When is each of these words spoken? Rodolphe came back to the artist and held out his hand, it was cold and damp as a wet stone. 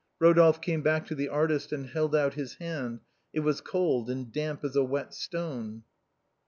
Rodolphe 0.17 0.57
came 0.61 0.81
back 0.81 1.05
to 1.05 1.13
the 1.13 1.29
artist 1.29 1.71
and 1.71 1.85
held 1.85 2.15
out 2.15 2.33
his 2.33 2.55
hand, 2.55 3.01
it 3.33 3.41
was 3.41 3.61
cold 3.61 4.09
and 4.09 4.31
damp 4.33 4.63
as 4.63 4.75
a 4.75 4.83
wet 4.83 5.13
stone. 5.13 5.83